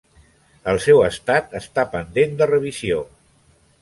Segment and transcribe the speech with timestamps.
[0.71, 3.03] El seu estat està pendent de revisió.